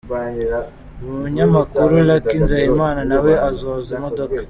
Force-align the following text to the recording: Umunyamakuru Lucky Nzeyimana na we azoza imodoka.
Umunyamakuru 1.07 1.93
Lucky 2.07 2.37
Nzeyimana 2.43 3.01
na 3.09 3.17
we 3.23 3.33
azoza 3.49 3.89
imodoka. 3.97 4.37